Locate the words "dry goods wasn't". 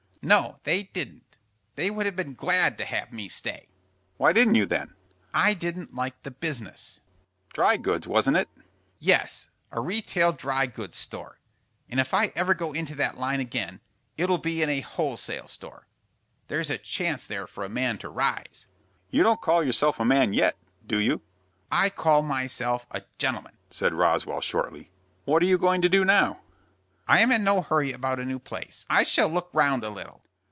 7.53-8.37